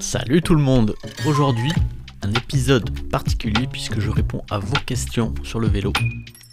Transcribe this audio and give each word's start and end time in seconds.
Salut 0.00 0.40
tout 0.40 0.54
le 0.54 0.62
monde 0.62 0.94
Aujourd'hui, 1.26 1.70
un 2.22 2.32
épisode 2.32 2.90
particulier 3.10 3.66
puisque 3.70 4.00
je 4.00 4.08
réponds 4.08 4.42
à 4.50 4.58
vos 4.58 4.76
questions 4.86 5.34
sur 5.42 5.60
le 5.60 5.68
vélo. 5.68 5.92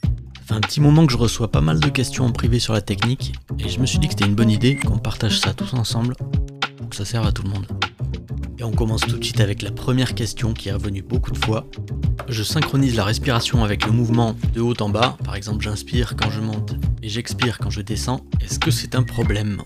Ça 0.04 0.42
fait 0.48 0.54
un 0.54 0.60
petit 0.60 0.82
moment 0.82 1.06
que 1.06 1.14
je 1.14 1.18
reçois 1.18 1.50
pas 1.50 1.62
mal 1.62 1.80
de 1.80 1.88
questions 1.88 2.26
en 2.26 2.32
privé 2.32 2.60
sur 2.60 2.74
la 2.74 2.82
technique 2.82 3.34
et 3.58 3.70
je 3.70 3.80
me 3.80 3.86
suis 3.86 4.00
dit 4.00 4.08
que 4.08 4.14
c'était 4.14 4.26
une 4.26 4.36
bonne 4.36 4.50
idée 4.50 4.76
qu'on 4.76 4.98
partage 4.98 5.40
ça 5.40 5.54
tous 5.54 5.74
ensemble 5.76 6.14
pour 6.76 6.90
que 6.90 6.96
ça 6.98 7.06
serve 7.06 7.26
à 7.26 7.32
tout 7.32 7.44
le 7.44 7.50
monde. 7.50 7.68
Et 8.60 8.66
on 8.66 8.72
commence 8.72 9.02
tout 9.02 9.18
de 9.18 9.24
suite 9.24 9.40
avec 9.40 9.62
la 9.62 9.72
première 9.72 10.14
question 10.14 10.54
qui 10.54 10.68
est 10.68 10.74
revenue 10.74 11.02
beaucoup 11.02 11.32
de 11.32 11.38
fois. 11.38 11.66
Je 12.28 12.44
synchronise 12.44 12.98
la 12.98 13.06
respiration 13.06 13.64
avec 13.64 13.86
le 13.86 13.94
mouvement 13.94 14.36
de 14.54 14.60
haut 14.60 14.76
en 14.82 14.90
bas, 14.90 15.18
par 15.24 15.36
exemple 15.36 15.64
j'inspire 15.64 16.18
quand 16.18 16.32
je 16.32 16.42
monte 16.42 16.76
et 17.02 17.08
j'expire 17.08 17.60
quand 17.60 17.70
je 17.70 17.82
descends. 17.82 18.26
Est-ce 18.42 18.60
que 18.60 18.72
c'est 18.72 18.94
un 18.94 19.04
problème? 19.04 19.62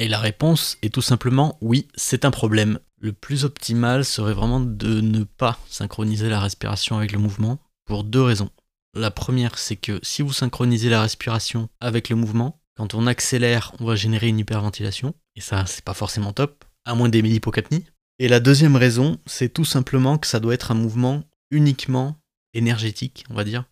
Et 0.00 0.08
la 0.08 0.18
réponse 0.18 0.78
est 0.82 0.92
tout 0.92 1.02
simplement 1.02 1.58
oui, 1.60 1.86
c'est 1.94 2.24
un 2.24 2.30
problème. 2.30 2.78
Le 3.00 3.12
plus 3.12 3.44
optimal 3.44 4.04
serait 4.04 4.32
vraiment 4.32 4.60
de 4.60 5.00
ne 5.00 5.24
pas 5.24 5.58
synchroniser 5.68 6.28
la 6.28 6.40
respiration 6.40 6.96
avec 6.98 7.12
le 7.12 7.18
mouvement 7.18 7.58
pour 7.84 8.04
deux 8.04 8.22
raisons. 8.22 8.50
La 8.94 9.10
première, 9.10 9.58
c'est 9.58 9.76
que 9.76 10.00
si 10.02 10.22
vous 10.22 10.32
synchronisez 10.32 10.88
la 10.88 11.02
respiration 11.02 11.68
avec 11.80 12.08
le 12.08 12.16
mouvement, 12.16 12.60
quand 12.76 12.94
on 12.94 13.06
accélère, 13.06 13.72
on 13.80 13.84
va 13.84 13.94
générer 13.94 14.28
une 14.28 14.38
hyperventilation, 14.38 15.14
et 15.36 15.40
ça, 15.40 15.66
c'est 15.66 15.84
pas 15.84 15.94
forcément 15.94 16.32
top, 16.32 16.64
à 16.84 16.94
moins 16.94 17.08
d'aimer 17.08 17.28
l'hypocapnie. 17.28 17.84
Et 18.18 18.28
la 18.28 18.40
deuxième 18.40 18.76
raison, 18.76 19.18
c'est 19.26 19.52
tout 19.52 19.64
simplement 19.64 20.18
que 20.18 20.26
ça 20.26 20.40
doit 20.40 20.54
être 20.54 20.72
un 20.72 20.76
mouvement 20.76 21.22
uniquement 21.50 22.16
énergétique, 22.54 23.24
on 23.30 23.34
va 23.34 23.44
dire, 23.44 23.64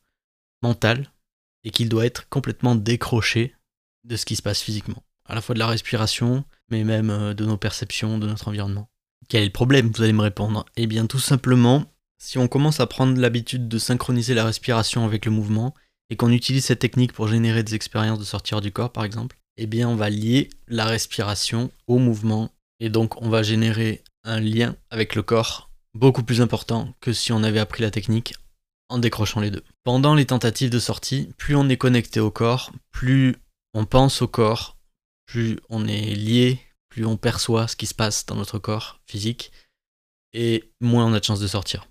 mental, 0.63 1.11
et 1.65 1.71
qu'il 1.71 1.89
doit 1.89 2.07
être 2.07 2.29
complètement 2.29 2.77
décroché 2.77 3.55
de 4.05 4.17
ce 4.17 4.25
qui 4.25 4.37
se 4.37 4.43
passe 4.43 4.61
physiquement. 4.61 5.03
À 5.25 5.35
la 5.35 5.41
fois 5.41 5.55
de 5.55 5.59
la 5.59 5.67
respiration, 5.67 6.45
mais 6.71 6.85
même 6.85 7.11
euh, 7.11 7.35
de 7.35 7.45
nos 7.45 7.57
perceptions, 7.57 8.19
de 8.19 8.27
notre 8.27 8.49
environnement. 8.49 8.89
Quel 9.29 9.43
est 9.43 9.47
le 9.47 9.53
problème 9.53 9.91
Vous 9.95 10.03
allez 10.03 10.13
me 10.13 10.23
répondre? 10.23 10.65
Eh 10.77 10.87
bien 10.87 11.07
tout 11.07 11.19
simplement, 11.19 11.85
si 12.19 12.39
on 12.39 12.49
commence 12.49 12.81
à 12.81 12.87
prendre 12.87 13.19
l'habitude 13.19 13.69
de 13.69 13.79
synchroniser 13.79 14.35
la 14.35 14.45
respiration 14.45 15.05
avec 15.05 15.25
le 15.25 15.33
mouvement, 15.33 15.75
et 16.11 16.17
qu'on 16.17 16.31
utilise 16.31 16.65
cette 16.65 16.79
technique 16.79 17.13
pour 17.13 17.29
générer 17.29 17.63
des 17.63 17.75
expériences 17.75 18.19
de 18.19 18.25
sortir 18.25 18.61
du 18.61 18.73
corps 18.73 18.93
par 18.93 19.05
exemple, 19.05 19.37
eh 19.57 19.67
bien 19.67 19.89
on 19.89 19.97
va 19.97 20.11
lier 20.11 20.51
la 20.69 20.85
respiration 20.85 21.71
au 21.87 21.99
mouvement, 21.99 22.51
et 22.81 22.91
donc 22.91 23.21
on 23.23 23.29
va 23.29 23.43
générer 23.43 24.03
un 24.25 24.41
lien 24.41 24.77
avec 24.91 25.15
le 25.15 25.23
corps 25.23 25.71
beaucoup 25.95 26.23
plus 26.23 26.41
important 26.41 26.95
que 27.01 27.13
si 27.13 27.33
on 27.33 27.43
avait 27.43 27.59
appris 27.59 27.83
la 27.83 27.91
technique 27.91 28.35
en 28.89 28.99
décrochant 28.99 29.41
les 29.41 29.51
deux. 29.51 29.65
Pendant 29.83 30.15
les 30.15 30.27
tentatives 30.27 30.71
de 30.71 30.79
sortie, 30.79 31.31
plus 31.39 31.57
on 31.57 31.69
est 31.69 31.77
connecté 31.77 32.21
au 32.21 32.31
corps, 32.31 32.73
plus 32.93 33.37
on 33.75 33.85
pense 33.85 34.23
au 34.23 34.29
corps, 34.29 34.77
plus 35.27 35.59
on 35.71 35.89
est 35.89 36.15
lié, 36.15 36.61
plus 36.97 37.05
on 37.05 37.19
perçoit 37.19 37.69
ce 37.69 37.77
qui 37.77 37.85
se 37.85 37.93
passe 37.93 38.25
dans 38.25 38.37
notre 38.37 38.59
corps 38.59 39.03
physique, 39.05 39.53
et 40.33 40.73
moins 40.81 41.05
on 41.05 41.13
a 41.13 41.21
de 41.21 41.25
chances 41.25 41.41
de 41.41 41.47
sortir. 41.47 41.87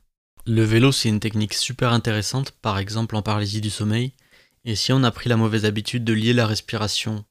Le 0.47 0.63
vélo, 0.63 0.91
c'est 0.91 1.09
une 1.09 1.19
technique 1.19 1.53
super 1.53 1.93
intéressante, 1.93 2.49
par 2.49 2.79
exemple 2.79 3.15
en 3.15 3.21
paralysie 3.21 3.61
du 3.61 3.69
sommeil, 3.69 4.13
et 4.63 4.75
si 4.75 4.91
on 4.93 5.03
a 5.03 5.11
pris 5.11 5.29
la 5.29 5.37
mauvaise 5.37 5.63
habitude 5.65 6.03
de 6.03 6.13
lier 6.13 6.33
la 6.33 6.47
respiration 6.47 7.23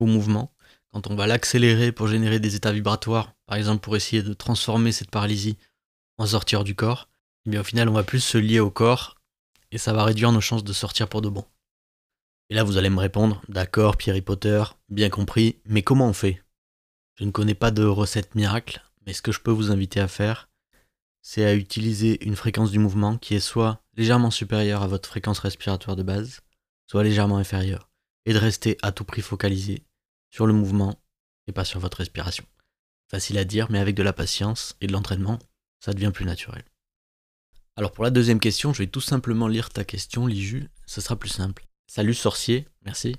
au 0.00 0.06
mouvement, 0.06 0.54
quand 0.90 1.06
on 1.08 1.16
va 1.16 1.26
l'accélérer 1.26 1.92
pour 1.92 2.08
générer 2.08 2.40
des 2.40 2.54
états 2.56 2.72
vibratoires, 2.72 3.34
par 3.44 3.58
exemple 3.58 3.82
pour 3.82 3.94
essayer 3.94 4.22
de 4.22 4.32
transformer 4.32 4.90
cette 4.90 5.10
paralysie 5.10 5.58
en 6.16 6.24
sortir 6.24 6.64
du 6.64 6.74
corps, 6.74 7.10
eh 7.44 7.50
bien 7.50 7.60
au 7.60 7.64
final 7.64 7.90
on 7.90 7.92
va 7.92 8.04
plus 8.04 8.20
se 8.20 8.38
lier 8.38 8.60
au 8.60 8.70
corps 8.70 9.16
et 9.70 9.76
ça 9.76 9.92
va 9.92 10.02
réduire 10.02 10.32
nos 10.32 10.40
chances 10.40 10.64
de 10.64 10.72
sortir 10.72 11.10
pour 11.10 11.20
de 11.20 11.28
bon. 11.28 11.44
Et 12.48 12.54
là 12.54 12.64
vous 12.64 12.78
allez 12.78 12.88
me 12.88 13.00
répondre, 13.00 13.42
d'accord 13.50 13.98
Pierre 13.98 14.24
Potter, 14.24 14.64
bien 14.88 15.10
compris, 15.10 15.60
mais 15.66 15.82
comment 15.82 16.08
on 16.08 16.14
fait? 16.14 16.40
Je 17.16 17.24
ne 17.24 17.30
connais 17.30 17.54
pas 17.54 17.70
de 17.70 17.82
recette 17.82 18.34
miracle, 18.34 18.82
mais 19.06 19.14
ce 19.14 19.22
que 19.22 19.32
je 19.32 19.40
peux 19.40 19.50
vous 19.50 19.70
inviter 19.70 20.00
à 20.00 20.08
faire, 20.08 20.50
c'est 21.22 21.44
à 21.44 21.54
utiliser 21.54 22.22
une 22.26 22.36
fréquence 22.36 22.70
du 22.70 22.78
mouvement 22.78 23.16
qui 23.16 23.34
est 23.34 23.40
soit 23.40 23.82
légèrement 23.96 24.30
supérieure 24.30 24.82
à 24.82 24.86
votre 24.86 25.08
fréquence 25.08 25.38
respiratoire 25.38 25.96
de 25.96 26.02
base, 26.02 26.42
soit 26.86 27.04
légèrement 27.04 27.38
inférieure, 27.38 27.90
et 28.26 28.34
de 28.34 28.38
rester 28.38 28.76
à 28.82 28.92
tout 28.92 29.04
prix 29.04 29.22
focalisé 29.22 29.82
sur 30.30 30.46
le 30.46 30.52
mouvement 30.52 31.00
et 31.46 31.52
pas 31.52 31.64
sur 31.64 31.80
votre 31.80 31.98
respiration. 31.98 32.44
Facile 33.10 33.38
à 33.38 33.44
dire, 33.44 33.68
mais 33.70 33.78
avec 33.78 33.94
de 33.94 34.02
la 34.02 34.12
patience 34.12 34.76
et 34.82 34.86
de 34.86 34.92
l'entraînement, 34.92 35.38
ça 35.80 35.94
devient 35.94 36.12
plus 36.12 36.26
naturel. 36.26 36.64
Alors 37.76 37.92
pour 37.92 38.04
la 38.04 38.10
deuxième 38.10 38.40
question, 38.40 38.74
je 38.74 38.82
vais 38.82 38.88
tout 38.88 39.00
simplement 39.00 39.48
lire 39.48 39.70
ta 39.70 39.84
question, 39.84 40.26
Liju, 40.26 40.68
ce 40.86 41.00
sera 41.00 41.16
plus 41.16 41.30
simple. 41.30 41.66
Salut 41.88 42.14
sorcier, 42.14 42.66
merci. 42.84 43.16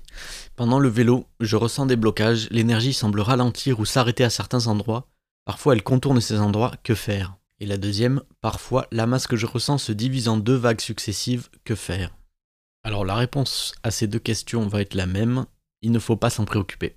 Pendant 0.54 0.78
le 0.78 0.88
vélo, 0.88 1.26
je 1.40 1.56
ressens 1.56 1.86
des 1.86 1.96
blocages, 1.96 2.48
l'énergie 2.50 2.92
semble 2.92 3.20
ralentir 3.20 3.80
ou 3.80 3.86
s'arrêter 3.86 4.24
à 4.24 4.30
certains 4.30 4.66
endroits. 4.66 5.08
Parfois 5.46 5.74
elle 5.74 5.82
contourne 5.82 6.20
ces 6.20 6.38
endroits, 6.38 6.74
que 6.84 6.94
faire? 6.94 7.36
Et 7.60 7.66
la 7.66 7.78
deuxième, 7.78 8.22
parfois 8.40 8.86
la 8.92 9.06
masse 9.06 9.26
que 9.26 9.36
je 9.36 9.46
ressens 9.46 9.78
se 9.78 9.92
divise 9.92 10.28
en 10.28 10.36
deux 10.36 10.54
vagues 10.54 10.82
successives, 10.82 11.48
que 11.64 11.74
faire? 11.74 12.14
Alors 12.84 13.04
la 13.04 13.16
réponse 13.16 13.74
à 13.82 13.90
ces 13.90 14.06
deux 14.06 14.18
questions 14.18 14.68
va 14.68 14.82
être 14.82 14.94
la 14.94 15.06
même, 15.06 15.46
il 15.80 15.90
ne 15.90 15.98
faut 15.98 16.16
pas 16.16 16.30
s'en 16.30 16.44
préoccuper. 16.44 16.96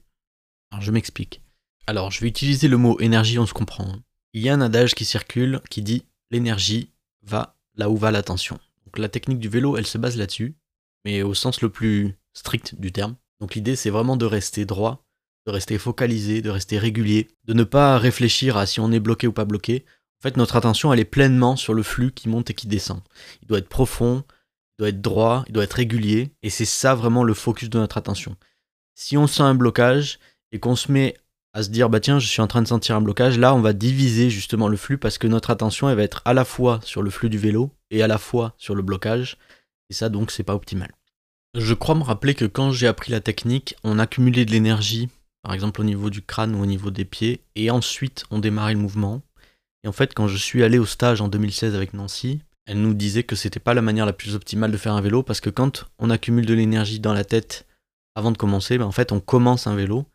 Alors 0.71 0.83
je 0.83 0.91
m'explique. 0.91 1.41
Alors 1.87 2.11
je 2.11 2.19
vais 2.19 2.27
utiliser 2.27 2.67
le 2.67 2.77
mot 2.77 2.99
énergie, 2.99 3.39
on 3.39 3.47
se 3.47 3.53
comprend. 3.53 3.87
Hein. 3.87 4.03
Il 4.33 4.41
y 4.41 4.49
a 4.49 4.53
un 4.53 4.61
adage 4.61 4.93
qui 4.93 5.05
circule 5.05 5.61
qui 5.69 5.81
dit 5.81 6.03
l'énergie 6.31 6.91
va 7.23 7.55
là 7.75 7.89
où 7.89 7.95
va 7.95 8.11
l'attention. 8.11 8.59
Donc 8.85 8.97
la 8.97 9.09
technique 9.09 9.39
du 9.39 9.47
vélo, 9.49 9.77
elle 9.77 9.87
se 9.87 9.97
base 9.97 10.17
là-dessus, 10.17 10.55
mais 11.05 11.23
au 11.23 11.33
sens 11.33 11.61
le 11.61 11.69
plus 11.69 12.15
strict 12.33 12.75
du 12.79 12.91
terme. 12.91 13.15
Donc 13.39 13.55
l'idée, 13.55 13.75
c'est 13.75 13.89
vraiment 13.89 14.17
de 14.17 14.25
rester 14.25 14.65
droit, 14.65 15.05
de 15.47 15.51
rester 15.51 15.77
focalisé, 15.77 16.41
de 16.41 16.49
rester 16.49 16.77
régulier, 16.77 17.27
de 17.45 17.53
ne 17.53 17.63
pas 17.63 17.97
réfléchir 17.97 18.57
à 18.57 18.65
si 18.65 18.79
on 18.79 18.91
est 18.91 18.99
bloqué 18.99 19.27
ou 19.27 19.33
pas 19.33 19.45
bloqué. 19.45 19.85
En 20.19 20.21
fait, 20.23 20.37
notre 20.37 20.55
attention, 20.55 20.93
elle 20.93 20.99
est 20.99 21.05
pleinement 21.05 21.55
sur 21.55 21.73
le 21.73 21.83
flux 21.83 22.11
qui 22.11 22.29
monte 22.29 22.51
et 22.51 22.53
qui 22.53 22.67
descend. 22.67 23.01
Il 23.41 23.47
doit 23.47 23.57
être 23.57 23.69
profond, 23.69 24.23
il 24.27 24.75
doit 24.79 24.89
être 24.89 25.01
droit, 25.01 25.43
il 25.47 25.53
doit 25.53 25.63
être 25.63 25.73
régulier, 25.73 26.31
et 26.43 26.49
c'est 26.49 26.65
ça 26.65 26.93
vraiment 26.93 27.23
le 27.23 27.33
focus 27.33 27.69
de 27.69 27.79
notre 27.79 27.97
attention. 27.97 28.35
Si 28.93 29.17
on 29.17 29.25
sent 29.25 29.41
un 29.41 29.55
blocage 29.55 30.19
et 30.51 30.59
qu'on 30.59 30.75
se 30.75 30.91
met 30.91 31.15
à 31.53 31.63
se 31.63 31.69
dire 31.69 31.89
bah 31.89 31.99
tiens 31.99 32.19
je 32.19 32.27
suis 32.27 32.41
en 32.41 32.47
train 32.47 32.61
de 32.61 32.67
sentir 32.67 32.95
un 32.95 33.01
blocage 33.01 33.37
là 33.37 33.53
on 33.53 33.59
va 33.59 33.73
diviser 33.73 34.29
justement 34.29 34.67
le 34.67 34.77
flux 34.77 34.97
parce 34.97 35.17
que 35.17 35.27
notre 35.27 35.49
attention 35.49 35.89
elle 35.89 35.97
va 35.97 36.03
être 36.03 36.21
à 36.23 36.33
la 36.33 36.45
fois 36.45 36.79
sur 36.83 37.01
le 37.01 37.09
flux 37.09 37.29
du 37.29 37.37
vélo 37.37 37.71
et 37.89 38.01
à 38.01 38.07
la 38.07 38.17
fois 38.17 38.53
sur 38.57 38.73
le 38.73 38.81
blocage 38.81 39.37
et 39.91 39.93
ça 39.93 40.09
donc 40.09 40.31
c'est 40.31 40.43
pas 40.43 40.55
optimal. 40.55 40.91
Je 41.53 41.73
crois 41.73 41.95
me 41.95 42.03
rappeler 42.03 42.33
que 42.33 42.45
quand 42.45 42.71
j'ai 42.71 42.87
appris 42.87 43.11
la 43.11 43.19
technique 43.19 43.75
on 43.83 43.99
accumulait 43.99 44.45
de 44.45 44.51
l'énergie 44.51 45.09
par 45.43 45.53
exemple 45.53 45.81
au 45.81 45.83
niveau 45.83 46.09
du 46.09 46.23
crâne 46.23 46.55
ou 46.55 46.63
au 46.63 46.65
niveau 46.65 46.89
des 46.89 47.05
pieds 47.05 47.41
et 47.55 47.69
ensuite 47.69 48.23
on 48.31 48.39
démarrait 48.39 48.73
le 48.73 48.79
mouvement. 48.79 49.21
Et 49.83 49.87
en 49.87 49.91
fait 49.91 50.13
quand 50.13 50.27
je 50.27 50.37
suis 50.37 50.63
allé 50.63 50.79
au 50.79 50.85
stage 50.85 51.21
en 51.21 51.27
2016 51.27 51.75
avec 51.75 51.93
Nancy 51.93 52.39
elle 52.65 52.81
nous 52.81 52.93
disait 52.93 53.23
que 53.23 53.35
c'était 53.35 53.59
pas 53.59 53.73
la 53.73 53.81
manière 53.81 54.05
la 54.05 54.13
plus 54.13 54.33
optimale 54.33 54.71
de 54.71 54.77
faire 54.77 54.93
un 54.93 55.01
vélo 55.01 55.23
parce 55.23 55.41
que 55.41 55.49
quand 55.49 55.89
on 55.99 56.09
accumule 56.09 56.45
de 56.45 56.53
l'énergie 56.53 56.99
dans 56.99 57.13
la 57.13 57.25
tête 57.25 57.67
avant 58.15 58.31
de 58.31 58.37
commencer, 58.37 58.77
bah, 58.77 58.85
en 58.85 58.91
fait 58.91 59.11
on 59.11 59.19
commence 59.19 59.67
un 59.67 59.75
vélo. 59.75 60.05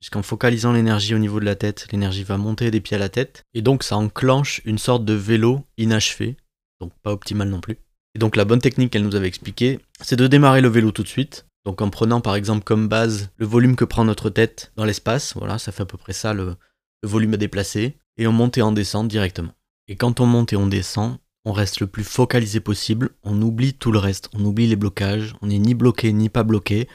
Puisqu'en 0.00 0.22
focalisant 0.22 0.72
l'énergie 0.72 1.14
au 1.14 1.18
niveau 1.18 1.40
de 1.40 1.44
la 1.44 1.56
tête, 1.56 1.88
l'énergie 1.90 2.22
va 2.22 2.38
monter 2.38 2.70
des 2.70 2.80
pieds 2.80 2.96
à 2.96 3.00
la 3.00 3.08
tête, 3.08 3.44
et 3.52 3.62
donc 3.62 3.82
ça 3.82 3.96
enclenche 3.96 4.60
une 4.64 4.78
sorte 4.78 5.04
de 5.04 5.12
vélo 5.12 5.64
inachevé, 5.76 6.36
donc 6.80 6.92
pas 7.02 7.10
optimal 7.10 7.48
non 7.48 7.60
plus. 7.60 7.78
Et 8.18 8.26
donc 8.26 8.34
la 8.34 8.44
bonne 8.44 8.60
technique 8.60 8.90
qu'elle 8.90 9.04
nous 9.04 9.14
avait 9.14 9.28
expliquée, 9.28 9.78
c'est 10.00 10.16
de 10.16 10.26
démarrer 10.26 10.60
le 10.60 10.66
vélo 10.66 10.90
tout 10.90 11.04
de 11.04 11.08
suite, 11.08 11.46
donc 11.64 11.80
en 11.80 11.88
prenant 11.88 12.20
par 12.20 12.34
exemple 12.34 12.64
comme 12.64 12.88
base 12.88 13.30
le 13.36 13.46
volume 13.46 13.76
que 13.76 13.84
prend 13.84 14.04
notre 14.04 14.28
tête 14.28 14.72
dans 14.74 14.84
l'espace, 14.84 15.34
voilà, 15.36 15.56
ça 15.56 15.70
fait 15.70 15.84
à 15.84 15.86
peu 15.86 15.96
près 15.96 16.12
ça 16.12 16.34
le, 16.34 16.56
volume 17.04 17.34
à 17.34 17.36
déplacer, 17.36 17.96
et 18.16 18.26
on 18.26 18.32
monte 18.32 18.58
et 18.58 18.62
on 18.62 18.72
descend 18.72 19.06
directement. 19.06 19.52
Et 19.86 19.94
quand 19.94 20.18
on 20.18 20.26
monte 20.26 20.52
et 20.52 20.56
on 20.56 20.66
descend, 20.66 21.18
on 21.44 21.52
reste 21.52 21.78
le 21.78 21.86
plus 21.86 22.02
focalisé 22.02 22.58
possible, 22.58 23.10
on 23.22 23.40
oublie 23.40 23.74
tout 23.74 23.92
le 23.92 24.00
reste, 24.00 24.30
on 24.32 24.44
oublie 24.44 24.66
les 24.66 24.74
blocages, 24.74 25.36
on 25.40 25.46
n'est 25.46 25.60
ni 25.60 25.74
bloqué 25.74 26.12
ni 26.12 26.28
pas 26.28 26.42
bloqué, 26.42 26.88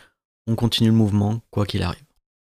on 0.45 0.55
continue 0.55 0.89
le 0.89 0.95
mouvement 0.95 1.39
quoi 1.51 1.65
qu'il 1.65 1.83
arrive. 1.83 2.03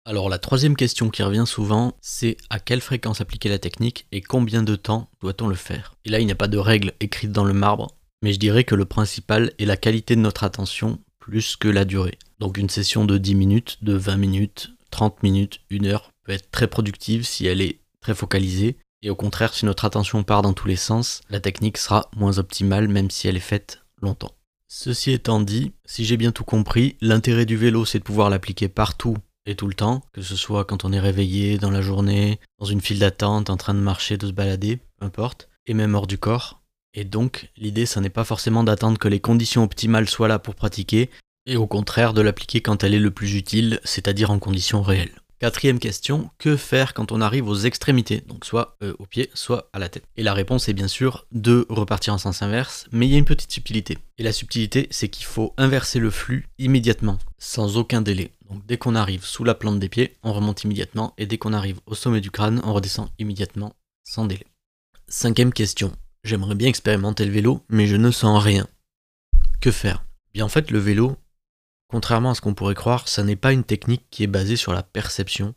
Alors 0.06 0.30
la 0.30 0.40
troisième 0.40 0.78
question 0.78 1.10
qui 1.10 1.22
revient 1.22 1.44
souvent, 1.46 1.98
c'est 2.00 2.38
à 2.50 2.62
quelle 2.62 2.80
fréquence 2.80 3.20
appliquer 3.20 3.50
la 3.50 3.60
technique 3.60 4.08
et 4.14 4.22
combien 4.22 4.64
de 4.64 4.78
temps 4.78 5.10
doit-on 5.20 5.50
le 5.50 5.56
faire? 5.56 5.96
Et 6.06 6.10
là, 6.10 6.22
il 6.22 6.26
n'y 6.26 6.32
a 6.32 6.36
pas 6.36 6.48
de 6.48 6.58
règle 6.58 6.94
écrite 7.02 7.34
dans 7.34 7.44
le 7.44 7.54
marbre, 7.54 7.98
mais 8.24 8.34
je 8.34 8.40
dirais 8.40 8.64
que 8.64 8.74
le 8.74 8.86
principal 8.86 9.52
est 9.60 9.66
la 9.66 9.78
qualité 9.78 10.16
de 10.16 10.22
notre 10.22 10.46
attention 10.46 10.98
plus 11.20 11.58
que 11.58 11.68
la 11.68 11.86
durée. 11.86 12.18
Donc 12.40 12.58
une 12.58 12.70
session 12.70 13.06
de 13.06 13.18
10 13.18 13.36
minutes, 13.36 13.78
de 13.82 13.94
20 13.94 14.16
minutes, 14.16 14.72
30 14.92 15.22
minutes, 15.24 15.60
1 15.70 15.86
heure 15.86 16.10
peut 16.24 16.32
être 16.32 16.50
très 16.50 16.68
productive 16.68 17.26
si 17.26 17.46
elle 17.46 17.62
est 17.62 17.82
très 18.00 18.16
focalisée. 18.16 18.78
Et 19.02 19.10
au 19.10 19.16
contraire, 19.16 19.54
si 19.54 19.66
notre 19.66 19.84
attention 19.84 20.24
part 20.24 20.42
dans 20.42 20.54
tous 20.54 20.70
les 20.70 20.78
sens, 20.78 21.22
la 21.30 21.42
technique 21.42 21.78
sera 21.78 22.10
moins 22.16 22.38
optimale 22.38 22.88
même 22.88 23.12
si 23.12 23.28
elle 23.28 23.36
est 23.36 23.42
faite 23.42 23.84
longtemps. 24.02 24.36
Ceci 24.70 25.12
étant 25.12 25.42
dit, 25.42 25.74
si 25.86 26.06
j'ai 26.06 26.18
bien 26.18 26.32
tout 26.32 26.46
compris, 26.46 26.96
l'intérêt 27.02 27.46
du 27.46 27.58
vélo 27.58 27.84
c'est 27.84 28.00
de 28.00 28.04
pouvoir 28.06 28.30
l'appliquer 28.30 28.70
partout 28.70 29.18
et 29.46 29.56
tout 29.56 29.68
le 29.68 29.74
temps, 29.74 30.02
que 30.14 30.22
ce 30.22 30.38
soit 30.38 30.64
quand 30.64 30.86
on 30.86 30.94
est 30.94 31.00
réveillé, 31.00 31.58
dans 31.58 31.72
la 31.72 31.82
journée, 31.82 32.40
dans 32.60 32.66
une 32.66 32.80
file 32.80 33.00
d'attente, 33.00 33.50
en 33.50 33.58
train 33.58 33.74
de 33.74 33.80
marcher, 33.80 34.18
de 34.18 34.28
se 34.28 34.32
balader, 34.32 34.78
peu 34.98 35.06
importe, 35.06 35.50
et 35.66 35.74
même 35.74 35.96
hors 35.96 36.08
du 36.08 36.18
corps. 36.18 36.63
Et 36.94 37.04
donc, 37.04 37.50
l'idée, 37.58 37.86
ça 37.86 38.02
n'est 38.02 38.10
pas 38.10 38.24
forcément 38.24 38.64
d'attendre 38.64 39.00
que 39.00 39.08
les 39.08 39.20
conditions 39.20 39.64
optimales 39.64 40.10
soient 40.10 40.28
là 40.28 40.40
pour 40.40 40.56
pratiquer, 40.56 41.10
et 41.46 41.58
au 41.58 41.68
contraire 41.68 42.14
de 42.14 42.22
l'appliquer 42.22 42.62
quand 42.62 42.84
elle 42.84 42.94
est 42.94 43.00
le 43.00 43.12
plus 43.12 43.36
utile, 43.36 43.80
c'est-à-dire 43.84 44.32
en 44.32 44.40
conditions 44.40 44.82
réelles. 44.82 45.12
Quatrième 45.40 45.80
question, 45.80 46.30
que 46.38 46.56
faire 46.56 46.94
quand 46.94 47.12
on 47.12 47.20
arrive 47.20 47.50
aux 47.50 47.58
extrémités, 47.58 48.22
donc 48.28 48.46
soit 48.46 48.78
euh, 48.82 48.94
au 48.98 49.06
pied, 49.06 49.30
soit 49.34 49.70
à 49.74 49.80
la 49.80 49.90
tête? 49.90 50.06
Et 50.16 50.24
la 50.24 50.34
réponse 50.34 50.70
est 50.70 50.74
bien 50.74 50.88
sûr 50.88 51.26
de 51.34 51.66
repartir 51.68 52.14
en 52.14 52.18
sens 52.18 52.42
inverse, 52.42 52.88
mais 52.94 53.08
il 53.08 53.12
y 53.12 53.16
a 53.16 53.18
une 53.18 53.26
petite 53.26 53.52
subtilité. 53.52 53.98
Et 54.18 54.24
la 54.24 54.32
subtilité, 54.32 54.88
c'est 54.90 55.10
qu'il 55.10 55.26
faut 55.26 55.54
inverser 55.58 56.00
le 56.00 56.12
flux 56.12 56.48
immédiatement, 56.60 57.18
sans 57.40 57.76
aucun 57.76 58.02
délai. 58.02 58.32
Donc 58.50 58.66
dès 58.66 58.78
qu'on 58.78 58.96
arrive 58.96 59.26
sous 59.26 59.44
la 59.44 59.54
plante 59.54 59.80
des 59.80 59.90
pieds, 59.90 60.16
on 60.24 60.32
remonte 60.32 60.64
immédiatement, 60.64 61.14
et 61.18 61.26
dès 61.26 61.38
qu'on 61.38 61.52
arrive 61.52 61.82
au 61.88 61.96
sommet 61.96 62.22
du 62.22 62.32
crâne, 62.32 62.62
on 62.64 62.74
redescend 62.74 63.10
immédiatement, 63.20 63.76
sans 64.06 64.26
délai. 64.26 64.46
Cinquième 65.10 65.52
question, 65.52 65.92
j'aimerais 66.24 66.56
bien 66.56 66.70
expérimenter 66.70 67.26
le 67.26 67.32
vélo, 67.32 67.64
mais 67.70 67.88
je 67.88 67.96
ne 67.96 68.12
sens 68.12 68.44
rien. 68.44 68.68
Que 69.62 69.72
faire? 69.72 70.06
Bien 70.34 70.46
en 70.46 70.50
fait, 70.50 70.72
le 70.72 70.80
vélo, 70.80 71.18
Contrairement 71.94 72.32
à 72.32 72.34
ce 72.34 72.42
qu'on 72.42 72.56
pourrait 72.56 72.74
croire, 72.74 73.08
ça 73.08 73.24
n'est 73.24 73.36
pas 73.36 73.54
une 73.54 73.64
technique 73.64 74.08
qui 74.10 74.24
est 74.24 74.28
basée 74.28 74.56
sur 74.56 74.74
la 74.74 74.82
perception, 74.82 75.54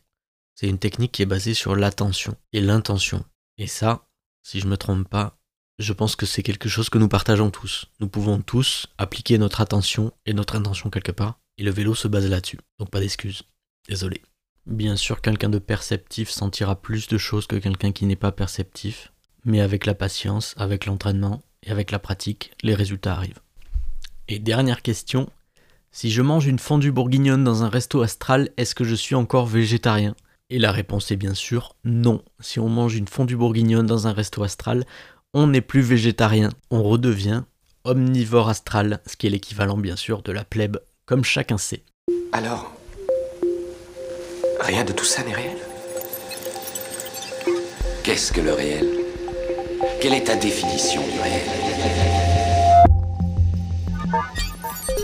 c'est 0.55 0.69
une 0.69 0.79
technique 0.79 1.13
qui 1.13 1.23
est 1.23 1.27
basée 1.27 1.55
sur 1.55 1.75
l'attention 1.75 2.37
et 2.53 2.61
l'intention. 2.61 3.25
Et 3.57 3.67
ça, 3.67 4.07
si 4.43 4.61
je 4.61 4.67
me 4.67 4.77
trompe 4.77 5.09
pas, 5.09 5.39
je 5.79 5.95
pense 5.95 6.15
que 6.15 6.27
c'est 6.27 6.43
quelque 6.43 6.69
chose 6.69 6.91
que 6.91 6.99
nous 6.99 7.09
partageons 7.09 7.51
tous. 7.51 7.87
Nous 8.01 8.09
pouvons 8.09 8.43
tous 8.43 8.87
appliquer 8.99 9.39
notre 9.39 9.63
attention 9.63 10.13
et 10.27 10.35
notre 10.35 10.57
intention 10.57 10.91
quelque 10.91 11.11
part, 11.11 11.41
et 11.57 11.63
le 11.63 11.71
vélo 11.71 11.95
se 11.95 12.07
base 12.07 12.29
là-dessus. 12.29 12.61
Donc 12.79 12.91
pas 12.91 13.01
d'excuses. 13.01 13.45
Désolé. 13.89 14.21
Bien 14.67 14.97
sûr, 14.97 15.23
quelqu'un 15.23 15.49
de 15.49 15.59
perceptif 15.59 16.29
sentira 16.29 16.83
plus 16.83 17.09
de 17.09 17.17
choses 17.17 17.47
que 17.47 17.57
quelqu'un 17.57 17.93
qui 17.93 18.05
n'est 18.05 18.15
pas 18.15 18.33
perceptif, 18.33 19.11
mais 19.47 19.61
avec 19.61 19.87
la 19.87 19.95
patience, 19.95 20.55
avec 20.59 20.85
l'entraînement 20.85 21.41
et 21.63 21.71
avec 21.71 21.91
la 21.91 21.99
pratique, 21.99 22.53
les 22.63 22.75
résultats 22.75 23.15
arrivent. 23.15 23.41
Et 24.29 24.39
dernière 24.39 24.83
question, 24.83 25.31
si 25.93 26.11
je 26.11 26.21
mange 26.21 26.47
une 26.47 26.59
fondue 26.59 26.93
bourguignonne 26.93 27.45
dans 27.45 27.63
un 27.63 27.71
resto 27.71 28.03
astral, 28.03 28.51
est-ce 28.59 28.75
que 28.75 28.85
je 28.85 28.95
suis 28.95 29.15
encore 29.15 29.47
végétarien? 29.47 30.15
Et 30.51 30.59
la 30.59 30.73
réponse 30.73 31.11
est 31.11 31.17
bien 31.17 31.35
sûr 31.35 31.77
non. 31.85 32.23
Si 32.41 32.61
on 32.61 32.69
mange 32.69 32.97
une 32.97 33.09
fondue 33.09 33.37
bourguignonne 33.37 33.87
dans 33.87 34.07
un 34.07 34.13
resto 34.13 34.43
astral, 34.43 34.85
on 35.33 35.47
n'est 35.47 35.61
plus 35.61 35.81
végétarien, 35.81 36.51
on 36.71 36.83
redevient 36.83 37.43
omnivore 37.85 38.49
astral, 38.49 39.01
ce 39.07 39.17
qui 39.17 39.29
est 39.29 39.31
l'équivalent 39.31 39.79
bien 39.79 39.97
sûr 39.97 40.23
de 40.23 40.33
la 40.33 40.45
plèbe, 40.45 40.79
comme 41.05 41.25
chacun 41.25 41.57
sait. 41.57 41.85
Alors, 42.33 42.75
rien 44.61 44.85
de 44.85 44.93
tout 44.93 45.05
ça 45.05 45.23
n'est 45.23 45.35
réel? 45.35 45.59
Qu'est-ce 48.03 48.33
que 48.33 48.41
le 48.41 48.53
réel? 48.53 49.06
Quelle 50.01 50.15
est 50.15 50.25
ta 50.25 50.37
définition 50.37 51.03
du 51.03 51.19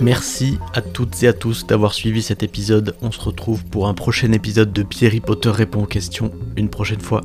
Merci 0.01 0.59
à 0.75 0.81
toutes 0.81 1.23
et 1.23 1.29
à 1.29 1.33
tous 1.33 1.67
d'avoir 1.67 1.95
suivi 1.95 2.23
cet 2.23 2.43
épisode. 2.43 2.97
On 3.03 3.13
se 3.13 3.21
retrouve 3.21 3.65
pour 3.65 3.89
un 3.89 3.95
prochain 3.95 4.33
épisode 4.33 4.73
de 4.73 4.83
Pierre 4.83 5.13
Potter 5.25 5.51
répond 5.51 5.83
aux 5.83 5.87
questions 5.87 6.33
une 6.57 6.71
prochaine 6.71 7.01
fois. 7.01 7.21